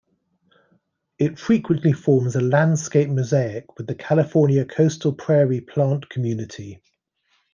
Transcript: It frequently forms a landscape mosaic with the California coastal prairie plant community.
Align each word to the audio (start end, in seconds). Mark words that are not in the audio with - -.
It 1.19 1.37
frequently 1.37 1.93
forms 1.93 2.35
a 2.35 2.41
landscape 2.41 3.07
mosaic 3.09 3.77
with 3.77 3.85
the 3.85 3.93
California 3.93 4.65
coastal 4.65 5.13
prairie 5.13 5.61
plant 5.61 6.09
community. 6.09 6.81